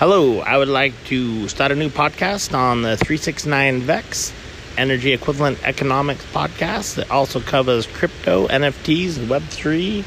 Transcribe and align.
Hello, 0.00 0.40
I 0.40 0.56
would 0.56 0.68
like 0.68 0.94
to 1.08 1.46
start 1.48 1.72
a 1.72 1.74
new 1.74 1.90
podcast 1.90 2.54
on 2.54 2.80
the 2.80 2.96
369 2.96 3.82
VEX 3.82 4.32
Energy 4.78 5.12
Equivalent 5.12 5.62
Economics 5.62 6.24
podcast 6.32 6.94
that 6.94 7.10
also 7.10 7.38
covers 7.38 7.86
crypto, 7.86 8.48
NFTs, 8.48 9.16
Web3, 9.26 10.02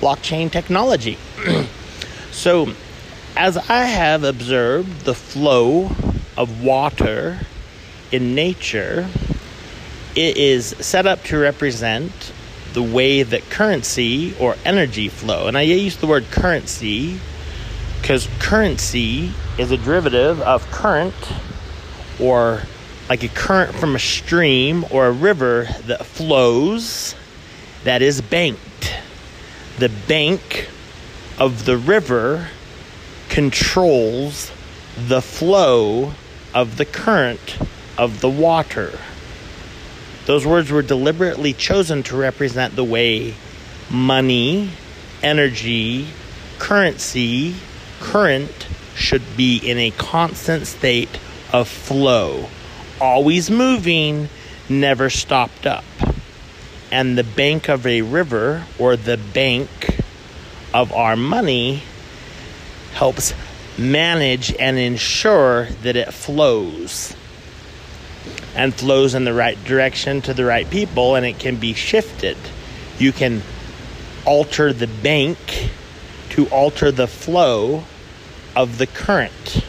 blockchain 0.00 0.50
technology. 0.50 1.16
so, 2.32 2.74
as 3.36 3.56
I 3.56 3.84
have 3.84 4.24
observed 4.24 5.04
the 5.04 5.14
flow 5.14 5.92
of 6.36 6.64
water 6.64 7.38
in 8.10 8.34
nature, 8.34 9.08
it 10.16 10.38
is 10.38 10.74
set 10.80 11.06
up 11.06 11.22
to 11.26 11.38
represent 11.38 12.32
the 12.72 12.82
way 12.82 13.22
that 13.22 13.48
currency 13.48 14.34
or 14.40 14.56
energy 14.64 15.08
flow. 15.08 15.46
And 15.46 15.56
I 15.56 15.62
use 15.62 15.98
the 15.98 16.08
word 16.08 16.24
currency 16.32 17.20
because 18.10 18.28
currency 18.40 19.30
is 19.56 19.70
a 19.70 19.76
derivative 19.76 20.40
of 20.40 20.68
current 20.72 21.14
or 22.18 22.60
like 23.08 23.22
a 23.22 23.28
current 23.28 23.72
from 23.72 23.94
a 23.94 24.00
stream 24.00 24.84
or 24.90 25.06
a 25.06 25.12
river 25.12 25.68
that 25.86 26.04
flows 26.04 27.14
that 27.84 28.02
is 28.02 28.20
banked. 28.20 28.96
The 29.78 29.88
bank 30.08 30.68
of 31.38 31.66
the 31.66 31.76
river 31.76 32.48
controls 33.28 34.50
the 34.96 35.22
flow 35.22 36.14
of 36.52 36.78
the 36.78 36.86
current 36.86 37.58
of 37.96 38.20
the 38.20 38.28
water. 38.28 38.98
Those 40.26 40.44
words 40.44 40.72
were 40.72 40.82
deliberately 40.82 41.52
chosen 41.52 42.02
to 42.02 42.16
represent 42.16 42.74
the 42.74 42.82
way 42.82 43.36
money, 43.88 44.70
energy, 45.22 46.08
currency, 46.58 47.54
current 48.00 48.66
should 48.94 49.36
be 49.36 49.58
in 49.58 49.78
a 49.78 49.90
constant 49.92 50.66
state 50.66 51.20
of 51.52 51.68
flow, 51.68 52.48
always 53.00 53.50
moving, 53.50 54.28
never 54.68 55.10
stopped 55.10 55.66
up. 55.66 55.84
And 56.90 57.16
the 57.16 57.24
bank 57.24 57.68
of 57.68 57.86
a 57.86 58.02
river 58.02 58.64
or 58.78 58.96
the 58.96 59.16
bank 59.16 59.68
of 60.74 60.92
our 60.92 61.16
money 61.16 61.82
helps 62.94 63.32
manage 63.78 64.54
and 64.56 64.78
ensure 64.78 65.66
that 65.82 65.96
it 65.96 66.12
flows 66.12 67.14
and 68.54 68.74
flows 68.74 69.14
in 69.14 69.24
the 69.24 69.32
right 69.32 69.62
direction 69.64 70.20
to 70.22 70.34
the 70.34 70.44
right 70.44 70.68
people 70.68 71.14
and 71.14 71.24
it 71.24 71.38
can 71.38 71.56
be 71.56 71.72
shifted. 71.72 72.36
You 72.98 73.12
can 73.12 73.42
alter 74.26 74.72
the 74.72 74.86
bank 74.86 75.70
to 76.30 76.46
alter 76.48 76.90
the 76.90 77.06
flow 77.06 77.84
of 78.56 78.78
the 78.78 78.86
current. 78.86 79.64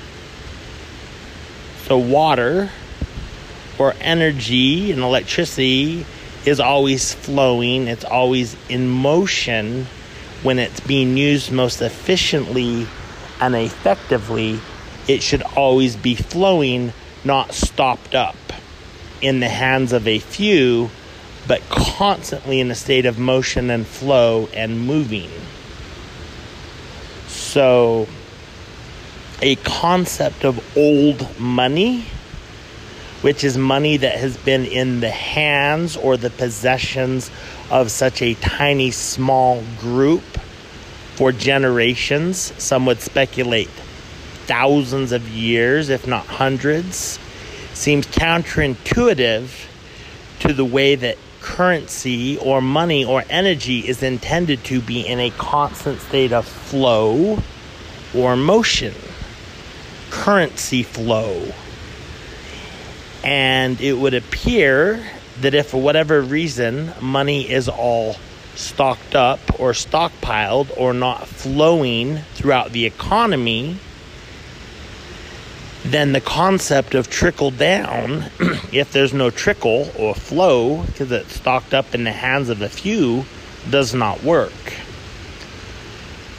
So, 1.88 1.98
water 1.98 2.72
or 3.78 3.94
energy 4.00 4.92
and 4.92 5.02
electricity 5.02 6.06
is 6.46 6.60
always 6.60 7.14
flowing, 7.14 7.88
it's 7.88 8.06
always 8.06 8.56
in 8.70 8.88
motion 8.88 9.88
when 10.44 10.58
it's 10.58 10.80
being 10.80 11.18
used 11.18 11.52
most 11.52 11.82
efficiently 11.82 12.88
and 13.40 13.56
effectively. 13.56 14.60
It 15.08 15.22
should 15.22 15.42
always 15.42 15.96
be 15.96 16.16
flowing, 16.16 16.94
not 17.24 17.54
stopped 17.54 18.16
up 18.16 18.36
in 19.22 19.40
the 19.40 19.50
hands 19.50 19.94
of 19.94 20.08
a 20.08 20.20
few, 20.20 20.90
but 21.48 21.62
constantly 21.70 22.60
in 22.60 22.72
a 22.72 22.76
state 22.76 23.06
of 23.06 23.20
motion 23.20 23.70
and 23.70 23.86
flow 23.86 24.48
and 24.54 24.80
moving. 24.80 25.30
So, 27.52 28.08
a 29.42 29.58
concept 29.58 30.46
of 30.46 30.78
old 30.78 31.38
money, 31.38 32.06
which 33.20 33.44
is 33.44 33.58
money 33.58 33.98
that 33.98 34.16
has 34.16 34.38
been 34.38 34.64
in 34.64 35.02
the 35.02 35.10
hands 35.10 35.98
or 35.98 36.16
the 36.16 36.30
possessions 36.30 37.30
of 37.70 37.92
such 37.92 38.22
a 38.22 38.36
tiny, 38.36 38.90
small 38.92 39.66
group 39.82 40.24
for 41.16 41.34
generations. 41.34 42.54
Some 42.58 42.86
would 42.86 43.02
speculate 43.02 43.68
thousands 44.48 45.12
of 45.12 45.28
years, 45.28 45.90
if 45.90 46.08
not 46.08 46.28
hundreds, 46.28 47.20
seems 47.74 48.08
counterintuitive 48.08 49.50
to 50.40 50.54
the 50.54 50.64
way 50.64 50.96
that 50.96 51.18
currency 51.42 52.38
or 52.38 52.62
money 52.62 53.04
or 53.04 53.24
energy 53.30 53.80
is 53.80 54.04
intended 54.04 54.64
to 54.66 54.82
be 54.82 55.02
in 55.02 55.20
a 55.20 55.30
constant 55.32 56.00
state 56.02 56.32
of 56.32 56.46
flow 56.46 57.40
or 58.14 58.36
motion 58.36 58.94
currency 60.12 60.84
flow. 60.84 61.52
And 63.24 63.80
it 63.82 63.94
would 63.94 64.14
appear 64.14 65.04
that 65.42 65.54
if 65.54 65.70
for 65.70 65.82
whatever 65.82 66.22
reason 66.22 66.94
money 67.02 67.50
is 67.50 67.68
all 67.70 68.16
stocked 68.56 69.16
up 69.16 69.40
or 69.60 69.72
stockpiled 69.72 70.72
or 70.78 70.94
not 70.94 71.28
flowing 71.28 72.18
throughout 72.36 72.72
the 72.72 72.86
economy, 72.86 73.78
then 75.92 76.14
the 76.14 76.22
concept 76.22 76.96
of 76.96 77.10
trickle 77.10 77.52
down, 77.52 78.26
if 78.72 78.92
there's 78.92 79.14
no 79.14 79.30
trickle 79.30 79.92
or 79.98 80.14
flow 80.14 80.84
because 80.84 81.12
it's 81.12 81.36
stocked 81.36 81.74
up 81.74 81.96
in 81.96 82.04
the 82.04 82.12
hands 82.12 82.50
of 82.50 82.62
a 82.62 82.70
few, 82.70 83.26
does 83.70 83.94
not 83.94 84.24
work. 84.24 84.52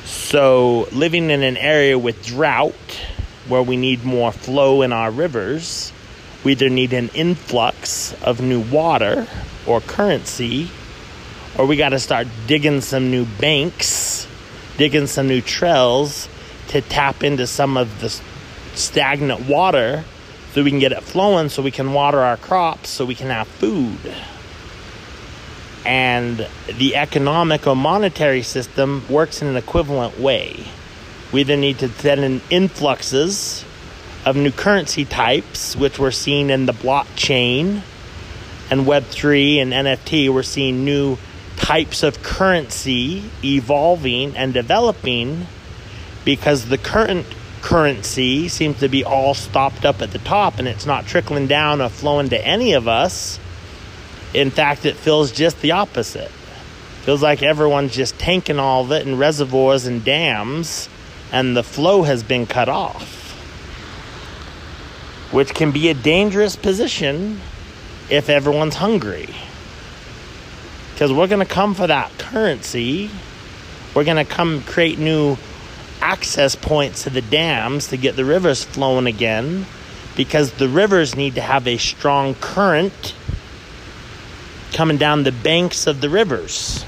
So, 0.05 0.89
living 0.93 1.31
in 1.31 1.43
an 1.43 1.57
area 1.57 1.99
with 1.99 2.25
drought 2.25 3.01
where 3.49 3.63
we 3.63 3.77
need 3.77 4.05
more 4.05 4.33
flow 4.33 4.83
in 4.83 4.93
our 4.93 5.11
rivers, 5.11 5.93
we 6.45 6.53
either 6.53 6.69
need 6.69 6.93
an 6.93 7.09
influx 7.15 8.15
of 8.23 8.41
new 8.41 8.61
water 8.61 9.27
or 9.67 9.81
currency, 9.81 10.71
or 11.57 11.67
we 11.67 11.77
got 11.77 11.91
to 11.91 11.99
start 11.99 12.27
digging 12.47 12.81
some 12.81 13.11
new 13.11 13.27
banks, 13.41 14.27
digging 14.77 15.07
some 15.07 15.29
new 15.29 15.41
trails 15.41 16.29
to 16.69 16.81
tap 16.81 17.23
into 17.23 17.47
some 17.47 17.77
of 17.77 18.01
the 18.01 18.09
stagnant 18.75 19.49
water 19.49 20.05
so 20.53 20.63
we 20.63 20.71
can 20.71 20.79
get 20.79 20.93
it 20.93 21.03
flowing 21.03 21.49
so 21.49 21.63
we 21.63 21.71
can 21.71 21.93
water 21.93 22.21
our 22.21 22.37
crops 22.37 22.91
so 22.91 23.05
we 23.05 23.15
can 23.15 23.29
have 23.29 23.49
food. 23.49 23.99
And 25.85 26.47
the 26.67 26.97
economic 26.97 27.67
or 27.67 27.75
monetary 27.75 28.43
system 28.43 29.05
works 29.09 29.43
in 29.43 29.49
an 29.49 29.57
equivalent 29.57 30.21
way. 30.21 30.67
We 31.33 31.43
then 31.43 31.61
need 31.61 31.79
to 31.79 31.89
send 31.89 32.21
in 32.21 32.43
influxes 32.51 33.65
of 34.25 34.37
new 34.37 34.53
currency 34.53 35.05
types, 35.05 35.75
which 35.75 35.99
we're 35.99 36.11
seeing 36.11 36.51
in 36.51 36.67
the 36.67 36.73
blockchain 36.73 37.83
and 38.71 38.83
Web3 38.83 39.57
and 39.57 39.73
NFT. 39.73 40.33
We're 40.33 40.43
seeing 40.43 40.85
new 40.85 41.19
types 41.57 42.03
of 42.03 42.23
currency 42.23 43.25
evolving 43.43 44.37
and 44.37 44.53
developing 44.53 45.47
because 46.25 46.69
the 46.69 46.79
current 46.79 47.27
currency 47.63 48.49
seems 48.49 48.81
to 48.81 48.89
be 48.89 49.05
all 49.05 49.35
stopped 49.35 49.85
up 49.85 50.03
at 50.03 50.11
the 50.11 50.19
top 50.19 50.59
and 50.59 50.69
it's 50.69 50.85
not 50.85 51.07
trickling 51.07 51.47
down 51.47 51.81
or 51.81 51.89
flowing 51.89 52.29
to 52.29 52.47
any 52.47 52.73
of 52.73 52.89
us. 52.89 53.39
In 54.35 54.51
fact, 54.51 54.85
it 54.85 54.97
feels 54.97 55.33
just 55.33 55.61
the 55.61 55.71
opposite. 55.71 56.31
Feels 57.03 57.23
like 57.23 57.43
everyone's 57.43 57.95
just 57.95 58.19
tanking 58.19 58.59
all 58.59 58.85
of 58.85 58.93
it 58.93 59.07
in 59.07 59.19
reservoirs 59.19 59.87
and 59.87 60.05
dams 60.05 60.89
and 61.33 61.57
the 61.57 61.63
flow 61.63 62.03
has 62.03 62.23
been 62.23 62.47
cut 62.47 62.69
off, 62.69 63.33
which 65.33 65.55
can 65.55 65.73
be 65.73 65.89
a 65.89 65.95
dangerous 65.95 66.57
position 66.57 67.41
if 68.11 68.29
everyone's 68.29 68.77
hungry. 68.77 69.35
Because 70.93 71.13
we're 71.13 71.27
going 71.27 71.45
to 71.45 71.53
come 71.53 71.75
for 71.75 71.87
that 71.87 72.17
currency. 72.19 73.11
We're 73.95 74.05
going 74.05 74.25
to 74.25 74.31
come 74.31 74.63
create 74.63 74.99
new 74.99 75.37
access 76.03 76.57
points 76.57 77.05
to 77.05 77.11
the 77.11 77.23
dams 77.23 77.89
to 77.89 77.97
get 77.97 78.17
the 78.17 78.25
rivers 78.25 78.65
flowing 78.65 79.07
again 79.07 79.65
because 80.17 80.53
the 80.53 80.69
rivers 80.69 81.15
need 81.15 81.37
to 81.37 81.41
have 81.41 81.67
a 81.67 81.79
strong 81.79 82.35
current 82.35 83.15
coming 84.73 84.97
down 84.97 85.23
the 85.23 85.33
banks 85.33 85.87
of 85.87 86.01
the 86.01 86.11
rivers. 86.11 86.85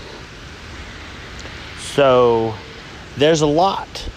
So 1.79 2.55
there's 3.17 3.41
a 3.41 3.47
lot 3.47 4.09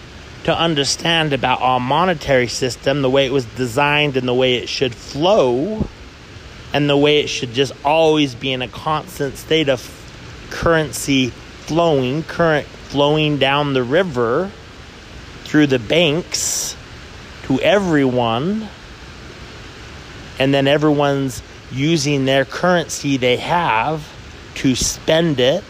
to 0.44 0.58
understand 0.58 1.32
about 1.32 1.60
our 1.62 1.78
monetary 1.78 2.48
system, 2.48 3.02
the 3.02 3.10
way 3.10 3.26
it 3.26 3.32
was 3.32 3.44
designed 3.44 4.16
and 4.16 4.26
the 4.26 4.34
way 4.34 4.54
it 4.54 4.68
should 4.68 4.94
flow, 4.94 5.86
and 6.72 6.90
the 6.90 6.96
way 6.96 7.20
it 7.20 7.28
should 7.28 7.52
just 7.52 7.72
always 7.84 8.34
be 8.34 8.52
in 8.52 8.62
a 8.62 8.68
constant 8.68 9.36
state 9.36 9.68
of 9.68 9.94
currency 10.50 11.28
flowing, 11.28 12.22
current 12.24 12.66
flowing 12.66 13.38
down 13.38 13.74
the 13.74 13.82
river 13.82 14.50
through 15.48 15.66
the 15.66 15.78
banks 15.78 16.76
to 17.44 17.58
everyone, 17.60 18.68
and 20.38 20.52
then 20.52 20.68
everyone's 20.68 21.42
using 21.72 22.26
their 22.26 22.44
currency 22.44 23.16
they 23.16 23.38
have 23.38 24.06
to 24.54 24.76
spend 24.76 25.40
it 25.40 25.64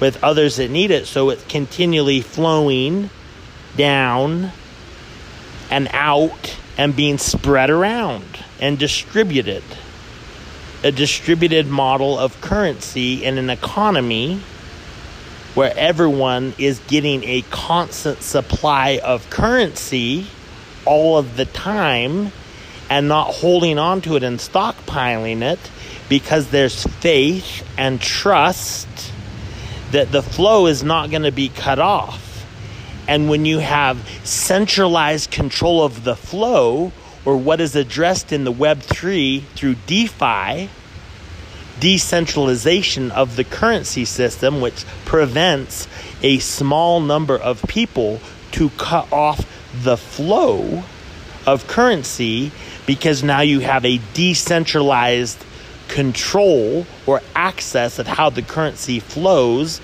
with 0.00 0.22
others 0.22 0.56
that 0.56 0.70
need 0.70 0.90
it, 0.90 1.06
so 1.06 1.30
it's 1.30 1.44
continually 1.44 2.20
flowing 2.20 3.08
down 3.74 4.52
and 5.70 5.88
out 5.92 6.58
and 6.76 6.94
being 6.94 7.16
spread 7.16 7.70
around 7.70 8.44
and 8.60 8.78
distributed. 8.78 9.62
A 10.84 10.92
distributed 10.92 11.68
model 11.68 12.18
of 12.18 12.38
currency 12.42 13.24
in 13.24 13.38
an 13.38 13.48
economy 13.48 14.42
where 15.54 15.72
everyone 15.76 16.54
is 16.58 16.80
getting 16.86 17.22
a 17.24 17.42
constant 17.50 18.22
supply 18.22 19.00
of 19.04 19.28
currency 19.30 20.26
all 20.84 21.18
of 21.18 21.36
the 21.36 21.44
time 21.44 22.32
and 22.88 23.08
not 23.08 23.26
holding 23.26 23.78
on 23.78 24.00
to 24.00 24.16
it 24.16 24.22
and 24.22 24.38
stockpiling 24.38 25.42
it 25.42 25.58
because 26.08 26.50
there's 26.50 26.84
faith 26.84 27.66
and 27.78 28.00
trust 28.00 28.88
that 29.92 30.10
the 30.10 30.22
flow 30.22 30.66
is 30.66 30.82
not 30.82 31.10
going 31.10 31.22
to 31.22 31.32
be 31.32 31.48
cut 31.48 31.78
off. 31.78 32.46
And 33.06 33.28
when 33.28 33.44
you 33.44 33.58
have 33.58 34.08
centralized 34.24 35.30
control 35.30 35.84
of 35.84 36.04
the 36.04 36.16
flow, 36.16 36.92
or 37.24 37.36
what 37.36 37.60
is 37.60 37.76
addressed 37.76 38.32
in 38.32 38.44
the 38.44 38.52
Web3 38.52 39.42
through 39.54 39.76
DeFi, 39.86 40.68
decentralization 41.82 43.10
of 43.10 43.34
the 43.34 43.42
currency 43.42 44.04
system, 44.04 44.60
which 44.60 44.84
prevents 45.04 45.88
a 46.22 46.38
small 46.38 47.00
number 47.00 47.36
of 47.36 47.60
people 47.66 48.20
to 48.52 48.70
cut 48.78 49.12
off 49.12 49.44
the 49.82 49.96
flow 49.96 50.84
of 51.44 51.66
currency 51.66 52.52
because 52.86 53.24
now 53.24 53.40
you 53.40 53.58
have 53.58 53.84
a 53.84 54.00
decentralized 54.14 55.44
control 55.88 56.86
or 57.04 57.20
access 57.34 57.98
of 57.98 58.06
how 58.06 58.30
the 58.30 58.42
currency 58.42 59.00
flows 59.00 59.80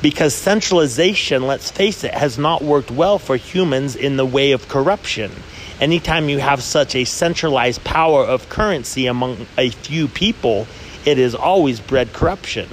because 0.00 0.32
centralization, 0.32 1.46
let's 1.46 1.70
face 1.70 2.04
it, 2.04 2.14
has 2.14 2.38
not 2.38 2.62
worked 2.62 2.90
well 2.90 3.18
for 3.18 3.36
humans 3.36 3.96
in 3.96 4.16
the 4.16 4.24
way 4.24 4.52
of 4.52 4.66
corruption. 4.66 5.30
Anytime 5.78 6.30
you 6.30 6.38
have 6.38 6.62
such 6.62 6.94
a 6.94 7.04
centralized 7.04 7.84
power 7.84 8.24
of 8.24 8.48
currency 8.48 9.06
among 9.06 9.46
a 9.58 9.68
few 9.68 10.08
people, 10.08 10.66
it 11.08 11.18
has 11.18 11.34
always 11.34 11.80
bred 11.80 12.12
corruption. 12.12 12.68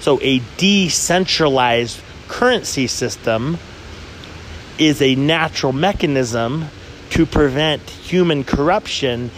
So, 0.00 0.18
a 0.22 0.40
decentralized 0.56 2.00
currency 2.28 2.86
system 2.86 3.58
is 4.78 5.02
a 5.02 5.14
natural 5.16 5.72
mechanism 5.72 6.66
to 7.10 7.26
prevent 7.26 7.82
human 7.90 8.44
corruption 8.44 9.30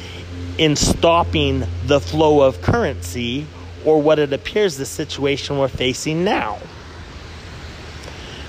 in 0.59 0.77
stopping 0.77 1.65
the 1.87 2.01
flow 2.01 2.43
of 2.43 2.61
currency 2.63 3.47
or 3.85 4.01
what 4.01 4.19
it 4.19 4.33
appears 4.33 4.77
the 4.77 4.85
situation 4.87 5.59
we're 5.59 5.69
facing 5.69 6.25
now. 6.25 6.59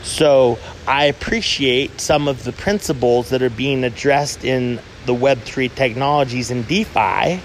So 0.03 0.59
I 0.87 1.05
appreciate 1.05 2.01
some 2.01 2.27
of 2.27 2.43
the 2.43 2.51
principles 2.51 3.29
that 3.29 3.41
are 3.41 3.49
being 3.49 3.83
addressed 3.83 4.43
in 4.43 4.79
the 5.05 5.13
Web3 5.13 5.73
technologies 5.73 6.51
and 6.51 6.67
DeFi 6.67 7.39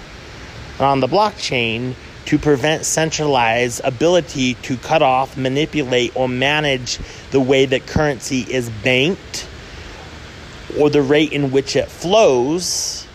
on 0.79 0.99
the 0.99 1.07
blockchain 1.07 1.93
to 2.27 2.37
prevent 2.37 2.85
centralized 2.85 3.81
ability 3.83 4.53
to 4.55 4.75
cut 4.77 5.01
off, 5.01 5.37
manipulate, 5.37 6.13
or 6.15 6.27
manage 6.27 6.99
the 7.31 7.39
way 7.39 7.65
that 7.65 7.87
currency 7.87 8.41
is 8.41 8.69
banked 8.69 9.47
or 10.77 10.89
the 10.89 11.01
rate 11.01 11.31
in 11.31 11.51
which 11.51 11.75
it 11.77 11.87
flows. 11.87 13.07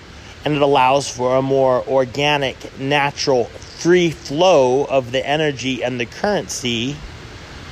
And 0.44 0.54
it 0.54 0.62
allows 0.62 1.08
for 1.08 1.36
a 1.36 1.42
more 1.42 1.86
organic, 1.86 2.78
natural, 2.80 3.44
free 3.44 4.10
flow 4.10 4.84
of 4.84 5.12
the 5.12 5.24
energy 5.24 5.84
and 5.84 6.00
the 6.00 6.06
currency 6.06 6.96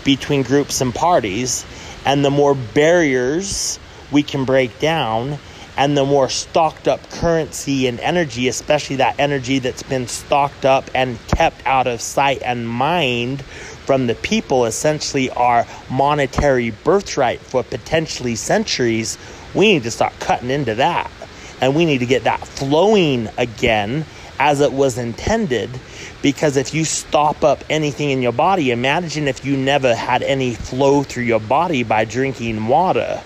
between 0.04 0.42
groups 0.42 0.80
and 0.80 0.94
parties, 0.94 1.64
and 2.04 2.24
the 2.24 2.30
more 2.30 2.54
barriers 2.54 3.78
we 4.12 4.22
can 4.22 4.44
break 4.44 4.78
down, 4.78 5.38
and 5.80 5.96
the 5.96 6.04
more 6.04 6.28
stocked 6.28 6.86
up 6.86 7.00
currency 7.08 7.86
and 7.86 7.98
energy, 8.00 8.48
especially 8.48 8.96
that 8.96 9.18
energy 9.18 9.60
that's 9.60 9.82
been 9.82 10.06
stocked 10.06 10.66
up 10.66 10.84
and 10.94 11.18
kept 11.28 11.56
out 11.64 11.86
of 11.86 12.02
sight 12.02 12.42
and 12.42 12.68
mind 12.68 13.40
from 13.40 14.06
the 14.06 14.14
people, 14.16 14.66
essentially 14.66 15.30
our 15.30 15.66
monetary 15.88 16.68
birthright 16.70 17.40
for 17.40 17.62
potentially 17.62 18.36
centuries, 18.36 19.16
we 19.54 19.72
need 19.72 19.82
to 19.82 19.90
start 19.90 20.12
cutting 20.20 20.50
into 20.50 20.74
that. 20.74 21.10
And 21.62 21.74
we 21.74 21.86
need 21.86 21.98
to 21.98 22.06
get 22.06 22.24
that 22.24 22.46
flowing 22.46 23.30
again 23.38 24.04
as 24.38 24.60
it 24.60 24.72
was 24.74 24.98
intended 24.98 25.70
because 26.20 26.58
if 26.58 26.74
you 26.74 26.84
stop 26.84 27.42
up 27.42 27.64
anything 27.70 28.10
in 28.10 28.20
your 28.20 28.32
body, 28.32 28.70
imagine 28.70 29.28
if 29.28 29.46
you 29.46 29.56
never 29.56 29.94
had 29.94 30.22
any 30.22 30.54
flow 30.54 31.02
through 31.04 31.24
your 31.24 31.40
body 31.40 31.84
by 31.84 32.04
drinking 32.04 32.66
water. 32.66 33.22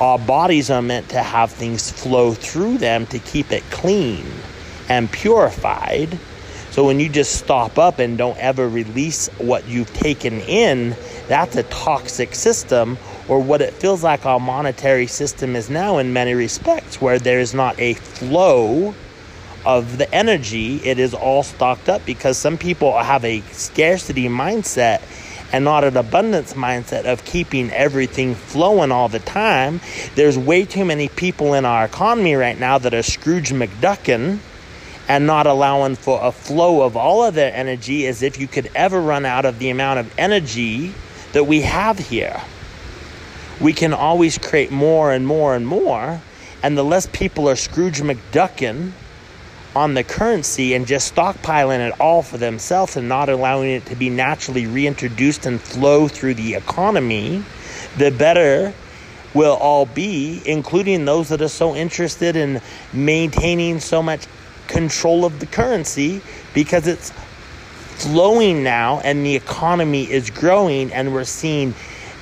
Our 0.00 0.18
bodies 0.18 0.70
are 0.70 0.82
meant 0.82 1.08
to 1.10 1.22
have 1.22 1.50
things 1.50 1.90
flow 1.90 2.32
through 2.32 2.78
them 2.78 3.06
to 3.06 3.18
keep 3.18 3.50
it 3.50 3.64
clean 3.70 4.24
and 4.88 5.10
purified. 5.10 6.18
So 6.70 6.84
when 6.84 7.00
you 7.00 7.08
just 7.08 7.36
stop 7.36 7.78
up 7.78 7.98
and 7.98 8.16
don't 8.16 8.38
ever 8.38 8.68
release 8.68 9.28
what 9.38 9.66
you've 9.66 9.92
taken 9.94 10.40
in, 10.42 10.96
that's 11.26 11.56
a 11.56 11.64
toxic 11.64 12.34
system, 12.36 12.96
or 13.26 13.40
what 13.40 13.60
it 13.60 13.74
feels 13.74 14.04
like 14.04 14.24
our 14.24 14.38
monetary 14.38 15.08
system 15.08 15.56
is 15.56 15.68
now 15.68 15.98
in 15.98 16.12
many 16.12 16.34
respects, 16.34 17.00
where 17.00 17.18
there 17.18 17.40
is 17.40 17.52
not 17.52 17.78
a 17.80 17.94
flow 17.94 18.94
of 19.66 19.98
the 19.98 20.12
energy, 20.14 20.76
it 20.84 20.98
is 20.98 21.12
all 21.12 21.42
stocked 21.42 21.88
up 21.88 22.04
because 22.06 22.38
some 22.38 22.56
people 22.56 22.96
have 22.96 23.24
a 23.24 23.40
scarcity 23.50 24.28
mindset 24.28 25.02
and 25.52 25.64
not 25.64 25.84
an 25.84 25.96
abundance 25.96 26.54
mindset 26.54 27.04
of 27.04 27.24
keeping 27.24 27.70
everything 27.70 28.34
flowing 28.34 28.92
all 28.92 29.08
the 29.08 29.18
time. 29.20 29.80
There's 30.14 30.38
way 30.38 30.64
too 30.64 30.84
many 30.84 31.08
people 31.08 31.54
in 31.54 31.64
our 31.64 31.84
economy 31.84 32.34
right 32.34 32.58
now 32.58 32.78
that 32.78 32.94
are 32.94 33.02
Scrooge 33.02 33.50
McDuckin 33.50 34.38
and 35.08 35.26
not 35.26 35.46
allowing 35.46 35.96
for 35.96 36.20
a 36.22 36.30
flow 36.30 36.82
of 36.82 36.96
all 36.96 37.24
of 37.24 37.34
their 37.34 37.52
energy 37.54 38.06
as 38.06 38.22
if 38.22 38.38
you 38.38 38.46
could 38.46 38.70
ever 38.74 39.00
run 39.00 39.24
out 39.24 39.46
of 39.46 39.58
the 39.58 39.70
amount 39.70 39.98
of 39.98 40.12
energy 40.18 40.92
that 41.32 41.44
we 41.44 41.62
have 41.62 41.98
here. 41.98 42.42
We 43.60 43.72
can 43.72 43.94
always 43.94 44.38
create 44.38 44.70
more 44.70 45.12
and 45.12 45.26
more 45.26 45.56
and 45.56 45.66
more, 45.66 46.20
and 46.62 46.76
the 46.76 46.84
less 46.84 47.06
people 47.06 47.48
are 47.48 47.56
Scrooge 47.56 48.00
McDuckin 48.00 48.92
on 49.76 49.94
the 49.94 50.04
currency 50.04 50.74
and 50.74 50.86
just 50.86 51.14
stockpiling 51.14 51.86
it 51.86 52.00
all 52.00 52.22
for 52.22 52.38
themselves 52.38 52.96
and 52.96 53.08
not 53.08 53.28
allowing 53.28 53.70
it 53.70 53.86
to 53.86 53.96
be 53.96 54.10
naturally 54.10 54.66
reintroduced 54.66 55.46
and 55.46 55.60
flow 55.60 56.08
through 56.08 56.34
the 56.34 56.54
economy, 56.54 57.42
the 57.96 58.10
better 58.10 58.72
we'll 59.34 59.56
all 59.56 59.86
be, 59.86 60.42
including 60.46 61.04
those 61.04 61.28
that 61.28 61.42
are 61.42 61.48
so 61.48 61.76
interested 61.76 62.34
in 62.34 62.60
maintaining 62.92 63.78
so 63.78 64.02
much 64.02 64.26
control 64.66 65.24
of 65.24 65.40
the 65.40 65.46
currency 65.46 66.20
because 66.54 66.86
it's 66.86 67.12
flowing 68.02 68.62
now 68.62 69.00
and 69.00 69.24
the 69.24 69.34
economy 69.34 70.10
is 70.10 70.30
growing 70.30 70.92
and 70.92 71.12
we're 71.12 71.24
seeing 71.24 71.74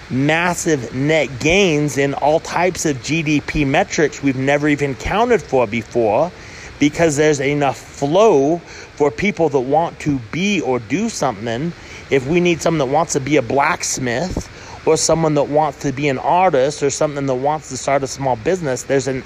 massive 0.09 0.95
net 0.95 1.29
gains 1.41 1.99
in 1.99 2.15
all 2.15 2.41
types 2.41 2.87
of 2.87 2.97
GDP 2.99 3.67
metrics 3.67 4.23
we've 4.23 4.37
never 4.37 4.69
even 4.69 4.95
counted 4.95 5.43
for 5.43 5.67
before 5.67 6.31
because 6.79 7.17
there's 7.17 7.41
enough 7.41 7.79
flow 7.79 8.59
for 8.59 9.11
people 9.11 9.49
that 9.51 9.61
want 9.61 9.99
to 10.01 10.19
be 10.33 10.61
or 10.61 10.79
do 10.79 11.09
something. 11.09 11.73
If 12.11 12.27
we 12.27 12.41
need 12.41 12.61
someone 12.61 12.87
that 12.87 12.93
wants 12.93 13.15
to 13.15 13.21
be 13.21 13.37
a 13.37 13.43
blacksmith 13.43 14.49
or 14.87 14.97
someone 14.97 15.35
that 15.35 15.49
wants 15.49 15.81
to 15.81 15.93
be 15.93 16.09
an 16.09 16.19
artist 16.19 16.83
or 16.83 16.91
something 16.91 17.27
that 17.27 17.35
wants 17.35 17.69
to 17.71 17.77
start 17.77 18.03
a 18.03 18.07
small 18.07 18.37
business, 18.37 18.85
there's 18.85 19.09
an 19.09 19.25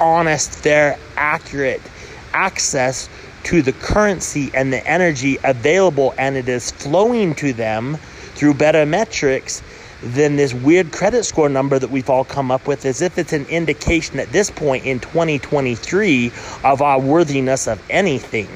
honest, 0.00 0.50
fair, 0.50 0.98
accurate 1.16 1.82
access 2.32 3.08
to 3.44 3.62
the 3.62 3.72
currency 3.72 4.50
and 4.54 4.72
the 4.72 4.86
energy 4.86 5.38
available, 5.44 6.14
and 6.18 6.36
it 6.36 6.48
is 6.48 6.70
flowing 6.70 7.34
to 7.34 7.52
them 7.52 7.96
through 8.34 8.54
better 8.54 8.84
metrics 8.86 9.62
than 10.02 10.36
this 10.36 10.54
weird 10.54 10.92
credit 10.92 11.24
score 11.24 11.48
number 11.48 11.78
that 11.78 11.90
we've 11.90 12.08
all 12.08 12.24
come 12.24 12.50
up 12.50 12.66
with 12.66 12.84
as 12.84 13.02
if 13.02 13.18
it's 13.18 13.32
an 13.32 13.44
indication 13.46 14.20
at 14.20 14.30
this 14.30 14.50
point 14.50 14.84
in 14.84 15.00
2023 15.00 16.26
of 16.64 16.82
our 16.82 17.00
worthiness 17.00 17.66
of 17.66 17.82
anything. 17.90 18.48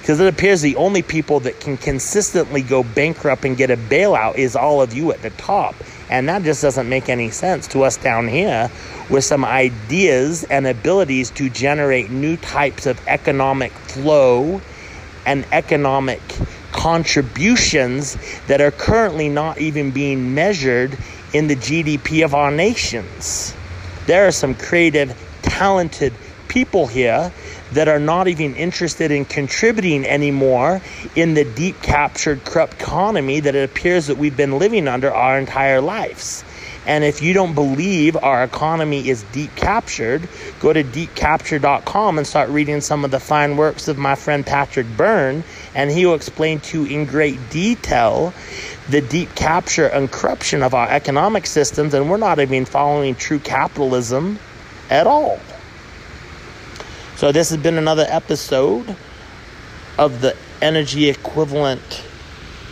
Because 0.00 0.20
it 0.20 0.26
appears 0.26 0.60
the 0.60 0.76
only 0.76 1.02
people 1.02 1.40
that 1.40 1.60
can 1.60 1.76
consistently 1.76 2.62
go 2.62 2.82
bankrupt 2.82 3.44
and 3.44 3.56
get 3.56 3.70
a 3.70 3.76
bailout 3.76 4.36
is 4.36 4.56
all 4.56 4.82
of 4.82 4.92
you 4.92 5.12
at 5.12 5.22
the 5.22 5.30
top. 5.30 5.74
And 6.10 6.28
that 6.28 6.42
just 6.42 6.62
doesn't 6.62 6.88
make 6.88 7.08
any 7.08 7.30
sense 7.30 7.68
to 7.68 7.82
us 7.82 7.96
down 7.96 8.26
here 8.26 8.70
with 9.10 9.24
some 9.24 9.44
ideas 9.44 10.44
and 10.44 10.66
abilities 10.66 11.30
to 11.32 11.50
generate 11.50 12.10
new 12.10 12.36
types 12.38 12.86
of 12.86 13.00
economic 13.06 13.72
flow 13.72 14.60
and 15.26 15.44
economic 15.52 16.20
contributions 16.78 18.16
that 18.46 18.60
are 18.60 18.70
currently 18.70 19.28
not 19.28 19.58
even 19.58 19.90
being 19.90 20.32
measured 20.32 20.96
in 21.34 21.48
the 21.48 21.56
GDP 21.56 22.24
of 22.24 22.34
our 22.34 22.52
nations. 22.52 23.52
There 24.06 24.28
are 24.28 24.30
some 24.30 24.54
creative, 24.54 25.12
talented 25.42 26.12
people 26.46 26.86
here 26.86 27.32
that 27.72 27.88
are 27.88 27.98
not 27.98 28.28
even 28.28 28.54
interested 28.54 29.10
in 29.10 29.24
contributing 29.24 30.06
anymore 30.06 30.80
in 31.16 31.34
the 31.34 31.44
deep 31.44 31.82
captured 31.82 32.44
corrupt 32.44 32.74
economy 32.80 33.40
that 33.40 33.56
it 33.56 33.68
appears 33.68 34.06
that 34.06 34.16
we've 34.16 34.36
been 34.36 34.58
living 34.58 34.86
under 34.86 35.12
our 35.12 35.36
entire 35.36 35.80
lives. 35.80 36.44
And 36.88 37.04
if 37.04 37.20
you 37.22 37.34
don't 37.34 37.54
believe 37.54 38.16
our 38.16 38.42
economy 38.42 39.10
is 39.10 39.22
deep 39.24 39.54
captured, 39.56 40.26
go 40.58 40.72
to 40.72 40.82
deepcapture.com 40.82 42.16
and 42.16 42.26
start 42.26 42.48
reading 42.48 42.80
some 42.80 43.04
of 43.04 43.10
the 43.10 43.20
fine 43.20 43.58
works 43.58 43.88
of 43.88 43.98
my 43.98 44.14
friend 44.14 44.44
Patrick 44.44 44.86
Byrne, 44.96 45.44
and 45.74 45.90
he 45.90 46.06
will 46.06 46.14
explain 46.14 46.60
to 46.60 46.86
you 46.86 47.00
in 47.00 47.04
great 47.04 47.38
detail 47.50 48.32
the 48.88 49.02
deep 49.02 49.34
capture 49.34 49.86
and 49.88 50.10
corruption 50.10 50.62
of 50.62 50.72
our 50.72 50.88
economic 50.88 51.44
systems, 51.44 51.92
and 51.92 52.08
we're 52.08 52.16
not 52.16 52.40
even 52.40 52.64
following 52.64 53.14
true 53.14 53.38
capitalism 53.38 54.38
at 54.88 55.06
all. 55.06 55.38
So, 57.16 57.32
this 57.32 57.50
has 57.50 57.58
been 57.58 57.76
another 57.76 58.06
episode 58.08 58.96
of 59.98 60.22
the 60.22 60.34
energy 60.62 61.10
equivalent 61.10 62.02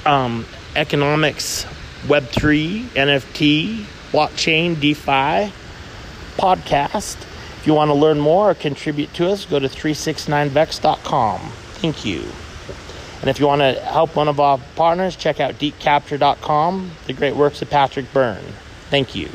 um, 0.07 0.47
economics, 0.75 1.67
Web3, 2.07 2.85
NFT, 2.95 3.85
blockchain, 4.13 4.79
DeFi 4.81 5.53
podcast. 6.37 7.17
If 7.59 7.67
you 7.67 7.75
want 7.75 7.91
to 7.91 7.95
learn 7.95 8.21
more 8.21 8.51
or 8.51 8.55
contribute 8.55 9.13
to 9.15 9.31
us, 9.31 9.45
go 9.45 9.59
to 9.59 9.69
369vex.com. 9.69 11.41
Thank 11.41 12.05
you. 12.05 12.25
And 13.21 13.31
if 13.31 13.41
you 13.41 13.47
want 13.47 13.63
to 13.63 13.73
help 13.81 14.15
one 14.15 14.29
of 14.29 14.39
our 14.39 14.59
partners, 14.77 15.17
check 15.17 15.41
out 15.41 15.55
deepcapture.com, 15.55 16.91
the 17.07 17.13
great 17.13 17.35
works 17.35 17.63
of 17.63 17.71
Patrick 17.71 18.13
Byrne. 18.13 18.45
Thank 18.91 19.15
you. 19.15 19.31